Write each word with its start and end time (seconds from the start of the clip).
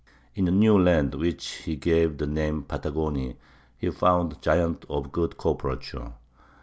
In 0.33 0.47
a 0.47 0.51
new 0.51 0.79
land, 0.79 1.11
to 1.11 1.19
which 1.19 1.45
he 1.57 1.75
gave 1.75 2.17
the 2.17 2.25
name 2.25 2.63
Patagoni, 2.63 3.35
he 3.77 3.91
found 3.91 4.41
giants 4.41 4.87
of 4.89 5.11
"good 5.11 5.37
corporature".... 5.37 6.13